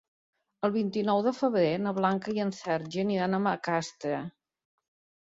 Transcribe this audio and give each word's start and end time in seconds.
El 0.67 0.71
vint-i-nou 0.75 1.19
de 1.25 1.33
febrer 1.39 1.73
na 1.83 1.93
Blanca 1.97 2.33
i 2.37 2.41
en 2.45 2.53
Sergi 2.59 3.03
aniran 3.03 3.35
a 3.35 3.41
Macastre. 3.49 4.23